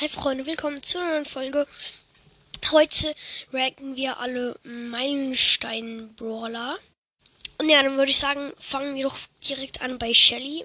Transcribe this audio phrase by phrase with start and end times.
[0.00, 1.66] Hi Freunde, willkommen zu einer neuen Folge.
[2.70, 3.14] Heute
[3.52, 6.78] ranken wir alle Meilenstein-Brawler.
[7.58, 10.64] Und ja, dann würde ich sagen, fangen wir doch direkt an bei Shelly.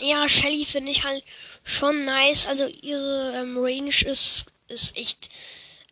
[0.00, 1.22] Ja, Shelly finde ich halt
[1.62, 2.48] schon nice.
[2.48, 5.30] Also ihre ähm, Range ist, ist echt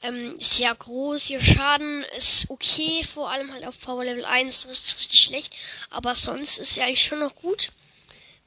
[0.02, 1.30] ähm, sehr groß.
[1.30, 5.56] Ihr Schaden ist okay, vor allem halt auf Power Level 1 ist richtig schlecht.
[5.88, 7.70] Aber sonst ist sie eigentlich schon noch gut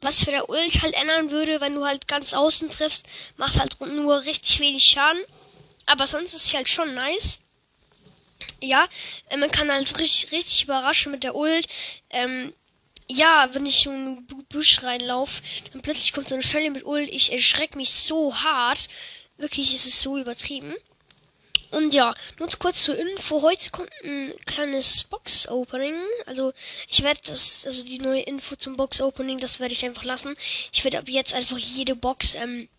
[0.01, 3.07] was für der Ult halt ändern würde, wenn du halt ganz außen triffst,
[3.37, 5.21] machst halt nur richtig wenig Schaden.
[5.85, 7.39] Aber sonst ist es halt schon nice.
[8.61, 8.87] Ja,
[9.29, 11.67] äh, man kann halt richtig, richtig überraschen mit der Ult.
[12.09, 12.53] Ähm,
[13.09, 15.41] ja, wenn ich in einen Busch reinlaufe,
[15.71, 17.09] dann plötzlich kommt so eine Schelle mit Ult.
[17.09, 18.89] Ich erschrecke mich so hart.
[19.37, 20.75] Wirklich, ist es so übertrieben.
[21.71, 23.41] Und ja, nur kurz zur Info.
[23.41, 25.95] Heute kommt ein kleines Box-Opening.
[26.25, 26.53] Also,
[26.87, 30.33] ich werde das, also die neue Info zum Box-Opening, das werde ich einfach lassen.
[30.71, 32.69] Ich werde ab jetzt einfach jede Box, ähm,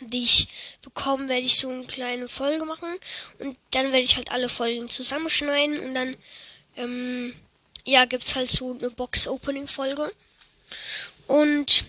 [0.00, 0.48] die ich
[0.82, 2.94] bekomme, werde ich so eine kleine Folge machen.
[3.38, 5.80] Und dann werde ich halt alle Folgen zusammenschneiden.
[5.80, 6.16] Und dann,
[6.76, 7.34] ähm,
[7.84, 10.12] ja, gibt's halt so eine Box-Opening-Folge.
[11.26, 11.84] Und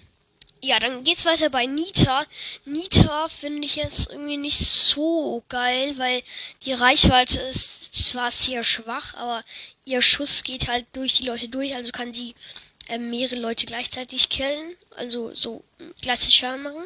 [0.62, 2.24] ja, dann geht's weiter bei Nita.
[2.66, 6.22] Nita finde ich jetzt irgendwie nicht so geil, weil
[6.66, 9.44] die Reichweite ist zwar sehr schwach, aber
[9.86, 12.36] ihr Schuss geht halt durch die Leute durch, also kann sie
[12.90, 15.64] äh, mehrere Leute gleichzeitig killen, also so
[16.02, 16.86] klassisch Schaden machen.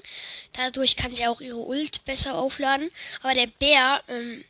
[0.54, 2.90] Dadurch kann sie auch ihre Ult besser aufladen.
[3.22, 4.46] Aber der Bär, ähm,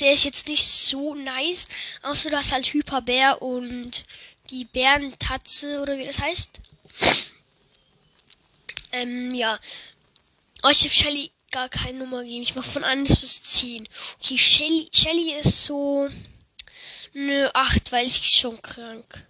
[0.00, 1.68] der ist jetzt nicht so nice,
[2.02, 4.04] außer du hast halt Hyperbär und
[4.50, 6.60] die Bärentatze oder wie das heißt.
[8.92, 9.58] Ähm, ja.
[10.62, 12.42] Oh, ich habe Shelly gar keine Nummer gegeben.
[12.42, 13.88] Ich mache von 1 bis 10.
[14.20, 16.08] Okay, Shelly, Shelly ist so
[17.14, 19.26] eine 8, weil sie ist schon krank.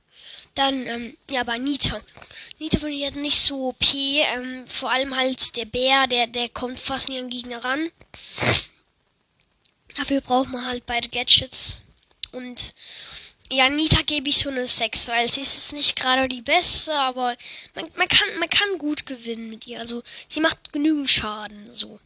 [0.54, 2.00] Dann, ähm, ja, aber Nita.
[2.58, 3.94] Nita ich jetzt nicht so OP.
[3.94, 7.90] Ähm, vor allem halt der Bär, der, der kommt fast nie an Gegner ran.
[9.96, 11.82] Dafür braucht man halt beide Gadgets.
[12.32, 12.74] Und
[13.50, 16.94] ja, Nita gebe ich so eine 6, weil sie ist jetzt nicht gerade die beste,
[16.94, 17.36] aber
[17.74, 19.78] man, man, kann, man kann gut gewinnen mit ihr.
[19.78, 22.00] Also sie macht genügend Schaden, so.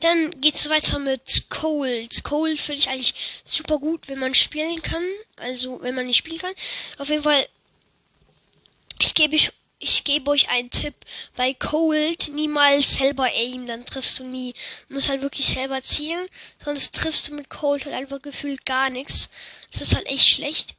[0.00, 2.24] Dann geht's weiter mit Cold.
[2.24, 5.04] Cold finde ich eigentlich super gut, wenn man spielen kann.
[5.36, 6.54] Also, wenn man nicht spielen kann.
[6.98, 7.46] Auf jeden Fall,
[8.98, 10.94] ich gebe ich ich gebe euch einen Tipp.
[11.36, 14.54] Bei Cold niemals selber aim, dann triffst du nie.
[14.86, 16.28] Du musst halt wirklich selber zielen,
[16.62, 19.30] sonst triffst du mit Cold halt einfach gefühlt gar nichts.
[19.72, 20.74] Das ist halt echt schlecht.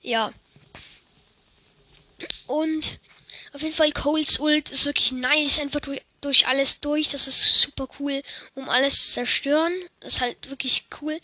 [0.00, 0.32] Ja.
[2.46, 2.98] Und
[3.52, 7.10] auf jeden Fall Colds Ult ist wirklich nice, einfach durch, durch alles durch.
[7.10, 8.22] Das ist super cool,
[8.54, 9.72] um alles zu zerstören.
[10.00, 11.20] Das ist halt wirklich cool.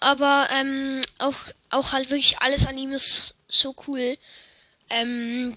[0.00, 1.36] Aber ähm, auch,
[1.70, 4.18] auch halt wirklich alles an ihm ist so cool.
[4.90, 5.56] Ähm,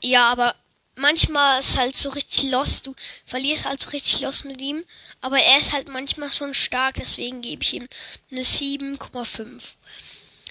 [0.00, 0.54] ja, aber
[0.96, 2.86] manchmal ist halt so richtig lost.
[2.86, 4.84] Du verlierst halt so richtig lost mit ihm.
[5.20, 7.88] Aber er ist halt manchmal schon stark, deswegen gebe ich ihm
[8.30, 9.62] eine 7,5.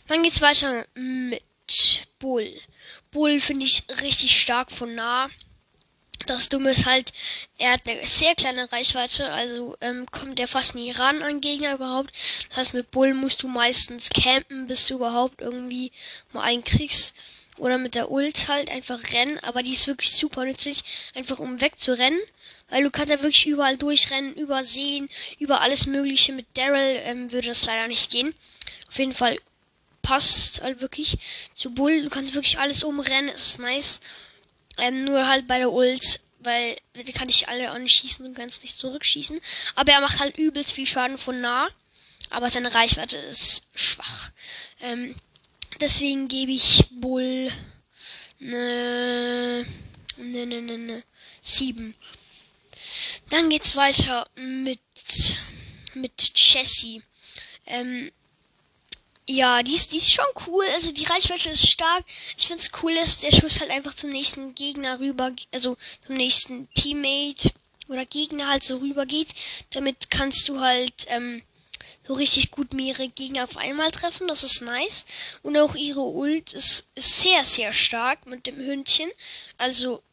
[0.07, 1.43] Dann geht's weiter mit
[2.19, 2.53] Bull.
[3.11, 5.29] Bull finde ich richtig stark von nah.
[6.27, 7.11] Das Dumme ist halt,
[7.57, 11.73] er hat eine sehr kleine Reichweite, also ähm, kommt er fast nie ran an Gegner
[11.73, 12.11] überhaupt.
[12.49, 15.91] Das heißt, mit Bull musst du meistens campen, bis du überhaupt irgendwie
[16.31, 17.15] mal einen kriegst
[17.61, 20.83] oder mit der Ult halt einfach rennen, aber die ist wirklich super nützlich,
[21.13, 22.19] einfach um wegzurennen,
[22.69, 26.33] weil du kannst ja wirklich überall durchrennen, übersehen, über alles mögliche.
[26.33, 28.33] Mit Daryl ähm, würde das leider nicht gehen.
[28.89, 29.39] Auf jeden Fall
[30.01, 31.19] passt halt wirklich
[31.53, 34.01] zu Bull, du kannst wirklich alles umrennen, ist nice.
[34.79, 38.75] Ähm, nur halt bei der Ult, weil die kann ich alle anschießen und kannst nicht
[38.75, 39.39] zurückschießen.
[39.75, 41.69] Aber er macht halt übelst viel Schaden von nah.
[42.31, 44.31] Aber seine Reichweite ist schwach.
[44.81, 45.15] Ähm,
[45.79, 47.51] Deswegen gebe ich wohl
[48.39, 49.65] ne,
[50.17, 51.03] ne, ne, ne, ne,
[51.41, 51.95] sieben.
[53.29, 54.79] Dann geht's weiter mit,
[55.95, 57.01] mit Jessie.
[57.65, 58.11] Ähm,
[59.27, 60.65] ja, die ist, die ist schon cool.
[60.73, 62.03] Also die Reichweite ist stark.
[62.37, 66.67] Ich find's cool, dass der Schuss halt einfach zum nächsten Gegner rüber, also zum nächsten
[66.73, 67.51] Teammate
[67.87, 69.29] oder Gegner halt so rüber geht.
[69.69, 71.43] Damit kannst du halt, ähm,
[72.11, 74.27] so richtig gut mehrere Gegner auf einmal treffen.
[74.27, 75.05] Das ist nice.
[75.43, 79.09] Und auch ihre Ult ist, ist sehr, sehr stark mit dem Hündchen.
[79.57, 80.03] Also,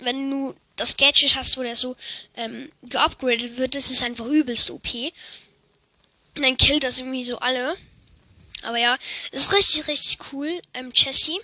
[0.00, 1.94] wenn du das Gadget hast, wo der so
[2.36, 4.92] ähm, geupgradet wird, das ist einfach übelst OP.
[6.36, 7.76] Und dann killt das irgendwie so alle.
[8.64, 8.96] Aber ja,
[9.30, 10.60] ist richtig, richtig cool.
[10.72, 11.38] Ähm, Jessie.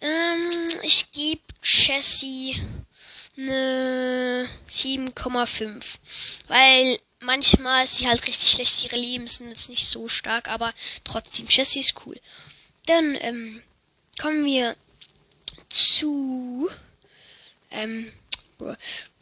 [0.00, 0.50] Ähm,
[0.82, 2.60] ich gebe Jessie
[3.36, 5.84] eine 7,5.
[6.48, 8.84] Weil manchmal ist sie halt richtig schlecht.
[8.84, 10.74] Ihre Leben sind jetzt nicht so stark, aber
[11.04, 12.20] trotzdem, Jessie ist cool.
[12.86, 13.62] Dann ähm,
[14.18, 14.76] kommen wir
[15.68, 16.68] zu
[17.70, 18.12] ähm,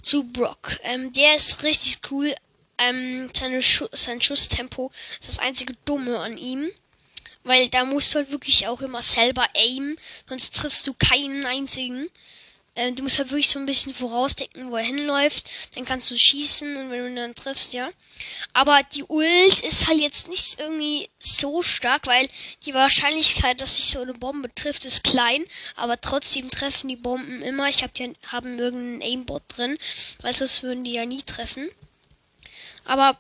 [0.03, 0.79] zu Brock.
[0.83, 2.35] Ähm, der ist richtig cool.
[2.79, 6.71] Ähm, seine Schu sein Schusstempo ist das einzige Dumme an ihm.
[7.45, 9.97] Weil da musst du halt wirklich auch immer selber aimen,
[10.29, 12.11] sonst triffst du keinen einzigen.
[12.79, 15.51] Ähm, du musst halt wirklich so ein bisschen vorausdenken, wo er hinläuft.
[15.75, 17.91] Dann kannst du schießen und wenn du ihn dann triffst, ja.
[18.53, 22.29] Aber die Ult ist halt jetzt nicht irgendwie so stark, weil
[22.67, 25.45] die Wahrscheinlichkeit, dass sich so eine Bombe trifft, ist klein.
[25.75, 27.69] Aber trotzdem treffen die Bomben immer.
[27.69, 29.77] Ich hab die haben irgendeinen Aimbot drin,
[30.23, 31.69] weil sonst würden die ja nie treffen.
[32.85, 33.19] Aber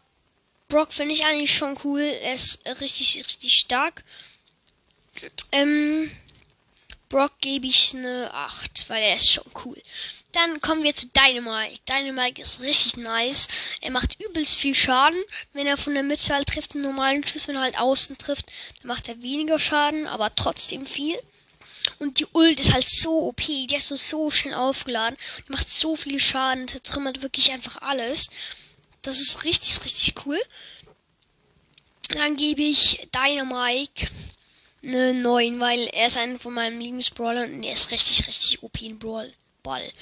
[0.69, 2.01] Brock finde ich eigentlich schon cool.
[2.01, 4.05] Er ist richtig, richtig stark.
[5.51, 6.13] Ähm,
[7.09, 9.81] Brock gebe ich eine 8, weil er ist schon cool.
[10.33, 11.81] Dann kommen wir zu Dynamite.
[11.89, 13.49] Dynamite ist richtig nice.
[13.81, 15.19] Er macht übelst viel Schaden,
[15.53, 18.47] wenn er von der Mitte halt trifft, einen normalen Schuss, wenn er halt außen trifft,
[18.81, 21.19] dann macht er weniger Schaden, aber trotzdem viel.
[21.99, 25.17] Und die Ult ist halt so OP, die ist so, so schnell aufgeladen,
[25.47, 28.29] die macht so viel Schaden, zertrümmert wirklich einfach alles.
[29.03, 30.41] Das ist richtig, richtig cool.
[32.11, 34.09] Dann gebe ich Dynamite
[34.83, 38.81] eine 9, weil er ist einer von meinen Lieblingsbrawlern und er ist richtig, richtig OP
[38.81, 39.33] in Brawl.
[39.63, 39.93] Ball.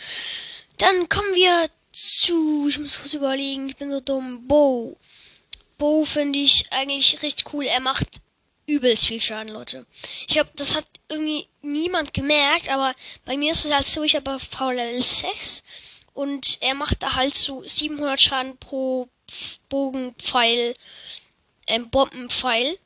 [0.79, 4.97] Dann kommen wir zu, ich muss kurz überlegen, ich bin so dumm, Bo.
[5.79, 7.65] Bo finde ich eigentlich richtig cool.
[7.65, 8.07] Er macht
[8.67, 9.87] übelst viel Schaden, Leute.
[10.27, 12.95] Ich glaube, das hat irgendwie niemand gemerkt, aber
[13.25, 15.63] bei mir ist es halt so, ich habe Power Level 6
[16.15, 19.09] und er macht da halt so 700 Schaden pro
[19.69, 20.75] Bogenpfeil,
[21.67, 22.79] ähm, Bombenpfeil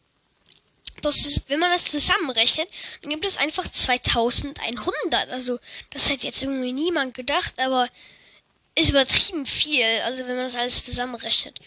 [1.01, 2.69] das ist, wenn man das zusammenrechnet,
[3.03, 5.31] dann gibt es einfach 2100.
[5.31, 5.59] Also,
[5.91, 7.89] das hätte jetzt irgendwie niemand gedacht, aber
[8.75, 11.61] ist übertrieben viel, also wenn man das alles zusammenrechnet.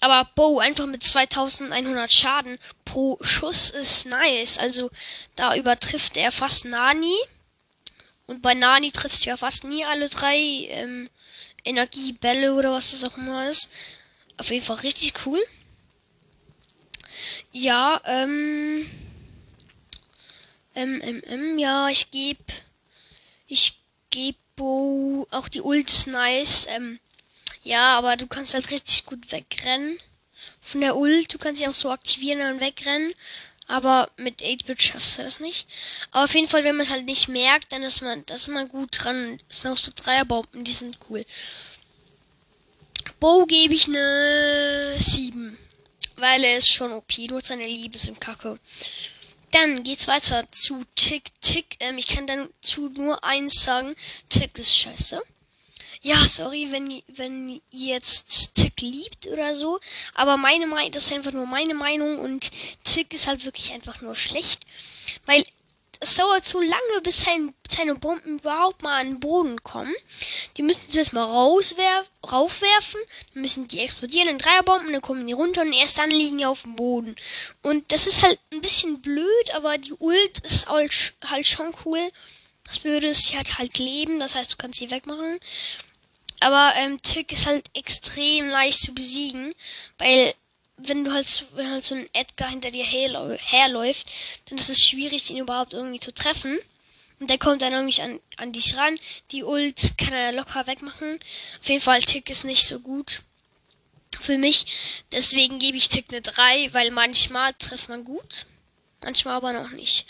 [0.00, 4.58] Aber Bo einfach mit 2100 Schaden pro Schuss ist nice.
[4.58, 4.90] Also
[5.34, 7.16] da übertrifft er fast Nani.
[8.26, 11.10] Und bei Nani trifft ja fast nie alle drei ähm,
[11.64, 13.70] Energiebälle oder was das auch immer ist.
[14.36, 15.44] Auf jeden Fall richtig cool.
[17.60, 18.88] Ja, ähm.
[20.76, 22.38] Ähm, ähm, ähm, ja, ich geb.
[23.48, 25.26] Ich geb Bo.
[25.32, 26.68] Auch die Ult ist nice.
[26.70, 27.00] Ähm,
[27.64, 29.98] ja, aber du kannst halt richtig gut wegrennen.
[30.60, 33.12] Von der Ult, du kannst sie auch so aktivieren und wegrennen.
[33.66, 35.66] Aber mit 8-Bit schaffst du das nicht.
[36.12, 38.48] Aber auf jeden Fall, wenn man es halt nicht merkt, dann ist man, das ist
[38.48, 39.40] man gut dran.
[39.48, 41.26] Es sind auch so Dreierbomben, die sind cool.
[43.18, 45.47] Bo gebe ich eine 7
[46.20, 48.58] weil er ist schon OP, nur seine Liebe im Kacke.
[49.52, 51.76] Dann geht's weiter zu Tick Tick.
[51.80, 53.96] Ähm, ich kann dann zu nur eins sagen.
[54.28, 55.22] Tick ist scheiße.
[56.02, 59.80] Ja, sorry, wenn, wenn ihr jetzt Tick liebt oder so.
[60.14, 62.50] Aber meine Meinung, das ist einfach nur meine Meinung und
[62.84, 64.60] Tick ist halt wirklich einfach nur schlecht.
[65.26, 65.44] Weil
[66.00, 69.94] es dauert so lange, bis sein, seine Bomben überhaupt mal an den Boden kommen.
[70.56, 73.00] Die müssen zuerst mal rauswerf, raufwerfen,
[73.34, 76.46] dann müssen die explodieren in Dreierbomben, dann kommen die runter und erst dann liegen die
[76.46, 77.16] auf dem Boden.
[77.62, 82.10] Und das ist halt ein bisschen blöd, aber die Ult ist halt schon cool.
[82.64, 85.40] Das Blöde ist, sie hat halt Leben, das heißt, du kannst sie wegmachen.
[86.40, 89.54] Aber ähm, Tick ist halt extrem leicht zu besiegen,
[89.98, 90.34] weil
[90.78, 94.06] wenn du halt, wenn halt so ein Edgar hinter dir herläuft,
[94.48, 96.58] dann ist es schwierig, ihn überhaupt irgendwie zu treffen.
[97.20, 98.98] Und der kommt dann irgendwie an, an dich ran.
[99.32, 101.18] Die Ult kann er locker wegmachen.
[101.60, 103.22] Auf jeden Fall, Tick ist nicht so gut
[104.20, 105.02] für mich.
[105.12, 108.46] Deswegen gebe ich Tick eine 3, weil manchmal trifft man gut.
[109.02, 110.06] Manchmal aber noch nicht.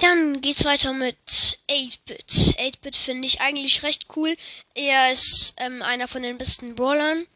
[0.00, 1.16] Dann geht's weiter mit
[1.68, 2.24] 8-Bit.
[2.58, 4.36] 8-Bit finde ich eigentlich recht cool.
[4.74, 7.26] Er ist ähm, einer von den besten Brawlern,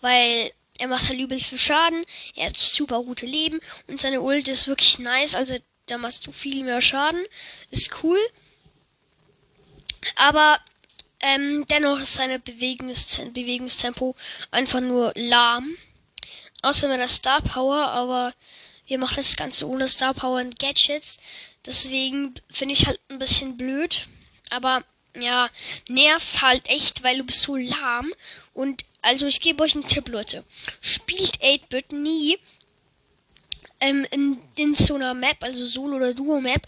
[0.00, 2.04] weil er macht halt übel viel Schaden.
[2.36, 3.60] Er hat super gute Leben.
[3.86, 5.34] Und seine Ult ist wirklich nice.
[5.34, 5.56] Also
[5.86, 7.22] da machst du viel mehr Schaden.
[7.70, 8.18] Ist cool.
[10.16, 10.58] Aber
[11.20, 14.14] ähm, dennoch ist seine Bewegungstem Bewegungstempo
[14.50, 15.76] einfach nur lahm.
[16.62, 18.32] Außer mit der Star Power, aber
[18.86, 21.18] wir machen das Ganze ohne Star Power und Gadgets.
[21.66, 24.08] Deswegen finde ich halt ein bisschen blöd.
[24.50, 24.84] Aber
[25.20, 25.48] ja,
[25.88, 28.12] nervt halt echt, weil du bist so lahm
[28.54, 30.44] und also ich gebe euch einen Tipp, Leute.
[30.80, 32.38] Spielt 8-Bit nie
[33.80, 36.66] ähm, in, in so einer Map, also Solo- oder Duo-Map,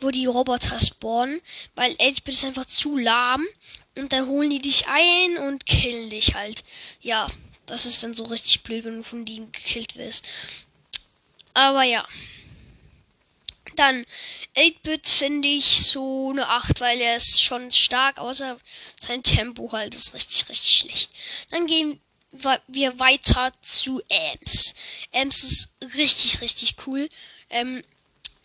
[0.00, 1.40] wo die Roboter spawnen,
[1.74, 3.44] weil 8-Bit ist einfach zu lahm
[3.96, 6.64] und dann holen die dich ein und killen dich halt.
[7.00, 7.26] Ja,
[7.66, 10.26] das ist dann so richtig blöd, wenn du von denen gekillt wirst.
[11.54, 12.06] Aber ja.
[13.80, 14.04] Dann
[14.56, 18.58] 8-Bit finde ich so eine 8, weil er ist schon stark, außer
[19.00, 21.12] sein Tempo halt ist richtig, richtig schlecht.
[21.50, 21.98] Dann gehen
[22.68, 24.74] wir weiter zu Ems.
[25.12, 27.08] Ems ist richtig, richtig cool.
[27.48, 27.82] Ähm,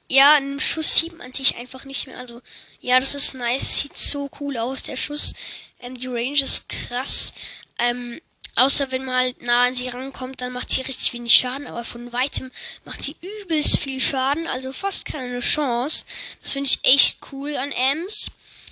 [0.08, 2.18] ja, einen Schuss sieht man sich einfach nicht mehr.
[2.18, 2.42] Also,
[2.80, 5.34] ja, das ist nice, sieht so cool aus, der Schuss.
[5.82, 7.34] Ähm, die Range ist krass.
[7.78, 8.22] Ähm,
[8.56, 11.84] außer wenn man halt nah an sie rankommt, dann macht sie richtig wenig Schaden, aber
[11.84, 12.52] von weitem
[12.84, 16.06] macht sie übelst viel Schaden, also fast keine Chance.
[16.42, 18.32] Das finde ich echt cool an Ems.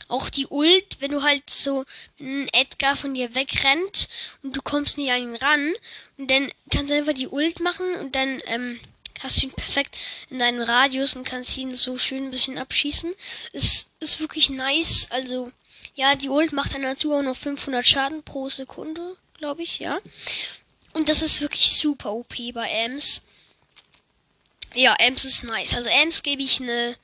[0.10, 1.86] Auch die Ult, wenn du halt so
[2.20, 4.10] ein Edgar von dir wegrennt
[4.44, 5.74] und du kommst nicht an ihn ran
[6.18, 8.80] und dann kannst du einfach die Ult machen und dann ähm,
[9.24, 9.98] hast du ihn perfekt
[10.30, 13.14] in deinem Radius und kannst ihn so schön ein bisschen abschießen.
[13.54, 15.08] Es ist wirklich nice.
[15.10, 15.52] Also,
[15.96, 20.00] ja, die Ult macht dann dazu auch noch 500 Schaden pro Sekunde, glaube ich, ja.
[20.94, 23.26] Und das ist wirklich super OP bei Ems.
[24.74, 25.76] Ja, Ems ist nice.
[25.76, 26.96] Also Ems gebe ich eine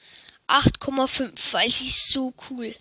[0.48, 2.74] 8,5, weil sie ist so cool.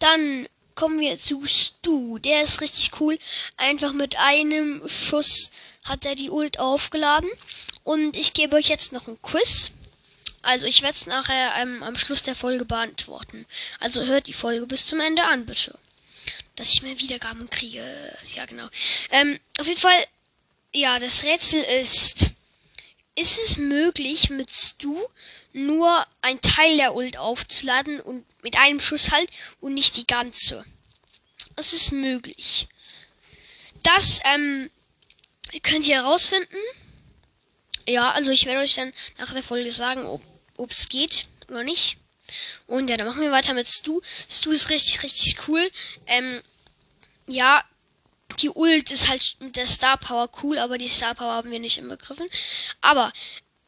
[0.00, 2.18] Dann kommen wir zu Stu.
[2.18, 3.18] Der ist richtig cool.
[3.56, 5.50] Einfach mit einem Schuss
[5.86, 7.30] hat er die Ult aufgeladen.
[7.84, 9.70] Und ich gebe euch jetzt noch ein Quiz.
[10.42, 13.46] Also ich werde es nachher ähm, am Schluss der Folge beantworten.
[13.80, 15.78] Also hört die Folge bis zum Ende an, bitte.
[16.58, 18.18] Dass ich mehr Wiedergaben kriege.
[18.34, 18.68] Ja, genau.
[19.10, 20.04] Ähm, auf jeden Fall,
[20.72, 22.30] ja, das Rätsel ist,
[23.14, 24.98] ist es möglich, mit Stu
[25.52, 30.64] nur ein Teil der Ult aufzuladen und mit einem Schuss halt und nicht die ganze?
[31.54, 32.66] Es ist möglich.
[33.84, 34.68] Das, ähm,
[35.62, 36.56] könnt ihr herausfinden.
[37.86, 40.06] Ja, also ich werde euch dann nach der Folge sagen,
[40.56, 41.98] ob es geht oder nicht.
[42.66, 44.00] Und ja, dann machen wir weiter mit Stu.
[44.28, 45.70] Stu ist richtig, richtig cool.
[46.06, 46.42] Ähm,
[47.28, 47.62] ja,
[48.40, 51.58] die Ult ist halt mit der Star Power cool, aber die Star Power haben wir
[51.58, 52.28] nicht inbegriffen.
[52.80, 53.12] Aber,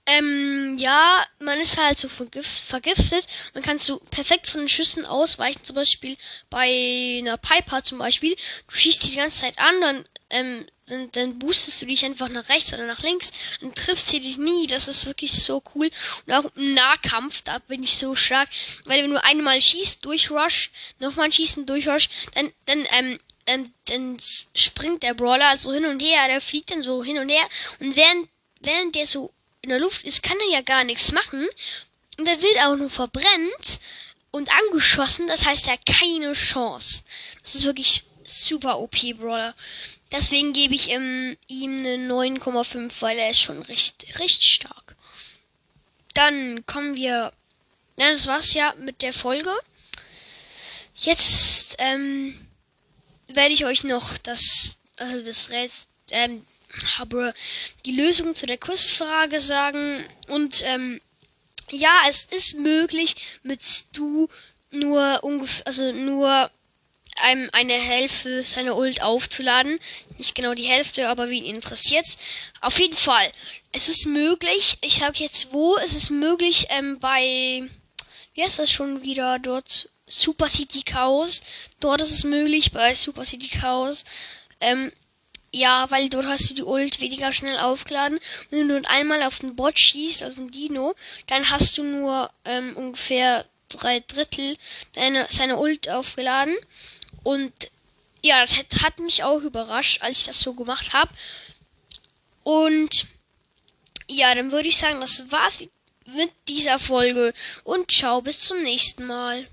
[0.06, 3.26] ähm, ja, man ist halt so vergift, vergiftet.
[3.54, 5.64] Man kann so perfekt von den Schüssen ausweichen.
[5.64, 6.16] Zum Beispiel
[6.48, 8.34] bei einer Piper zum Beispiel.
[8.68, 12.28] Du schießt die die ganze Zeit an, dann ähm, dann, dann boostest du dich einfach
[12.28, 14.66] nach rechts oder nach links und triffst sie dich nie.
[14.66, 15.90] Das ist wirklich so cool.
[16.26, 18.48] Und auch im Nahkampf, da bin ich so stark.
[18.84, 23.20] Weil wenn du einmal schießt, durchrush, nochmal schießen, durchrush, dann, dann, ähm,
[23.50, 24.16] ähm, dann
[24.54, 27.46] springt der Brawler so hin und her, der fliegt dann so hin und her.
[27.80, 28.28] Und während,
[28.60, 31.46] während der so in der Luft ist, kann er ja gar nichts machen.
[32.18, 33.80] Und der wird auch nur verbrennt
[34.30, 35.26] und angeschossen.
[35.26, 37.02] Das heißt, er hat keine Chance.
[37.42, 39.54] Das ist wirklich super OP Brawler.
[40.12, 44.96] Deswegen gebe ich ähm, ihm eine 9,5, weil er ist schon recht, recht stark.
[46.14, 47.32] Dann kommen wir.
[47.96, 49.52] Ja, das war's ja mit der Folge.
[50.96, 52.49] Jetzt ähm,
[53.34, 56.44] werde ich euch noch das, also das Rätsel, ähm,
[56.98, 57.34] habe
[57.84, 60.04] die Lösung zu der Quizfrage sagen.
[60.28, 61.00] Und ähm,
[61.70, 64.28] ja, es ist möglich, mit Stu
[64.70, 66.50] nur ungefähr, also nur
[67.22, 69.78] einem eine Hälfte seiner Ult aufzuladen.
[70.16, 72.18] Nicht genau die Hälfte, aber wen interessiert's?
[72.60, 73.30] Auf jeden Fall.
[73.72, 77.68] Es ist möglich, ich sag jetzt wo, es ist möglich, ähm, bei,
[78.34, 79.89] wie heißt das schon wieder dort?
[80.10, 81.40] Super City Chaos.
[81.80, 84.04] Dort ist es möglich, bei Super City Chaos.
[84.60, 84.92] Ähm,
[85.52, 88.20] ja, weil dort hast du die Ult weniger schnell aufgeladen.
[88.50, 90.94] Wenn du einmal auf den Bot schießt, auf den Dino,
[91.26, 94.56] dann hast du nur ähm, ungefähr drei Drittel
[94.92, 96.56] deine, seine Ult aufgeladen.
[97.22, 97.52] Und
[98.22, 101.12] ja, das hat, hat mich auch überrascht, als ich das so gemacht habe.
[102.42, 103.06] Und
[104.08, 105.60] ja, dann würde ich sagen, das war's
[106.06, 107.32] mit dieser Folge.
[107.64, 109.48] Und ciao, bis zum nächsten Mal.